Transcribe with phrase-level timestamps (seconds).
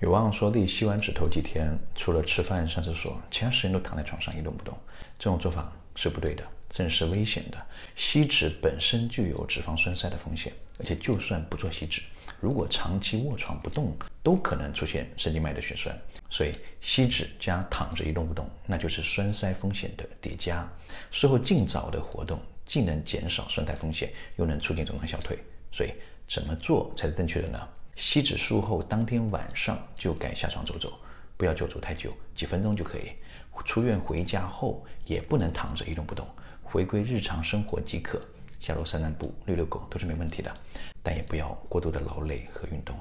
[0.00, 4.74] 有网友说自己吸完脂头几天，除了吃饭、上厕所，其他时间都躺在床上一动不动。
[5.18, 7.58] 这种做法是不对的，甚是危险的。
[7.94, 12.00] 吸脂本身就有脂肪栓塞的风险，而且就算不做吸脂，
[12.40, 15.94] 如果长期卧床不动，都可能出现神经脉的血栓。
[16.30, 20.66] 所以吸脂加躺着一动不动，那就是栓塞风险的叠加。
[21.10, 25.38] 术后尽早的活动，既能减少栓塞风险，又能促进肿胀消退。
[25.70, 25.92] 所以
[26.26, 27.68] 怎么做才是正确的呢？
[28.00, 30.90] 吸脂术后当天晚上就该下床走走，
[31.36, 33.12] 不要久坐太久，几分钟就可以。
[33.66, 36.26] 出院回家后也不能躺着一动不动，
[36.62, 38.18] 回归日常生活即可。
[38.58, 40.50] 下楼散散步、遛遛狗都是没问题的，
[41.02, 42.98] 但也不要过度的劳累和运动。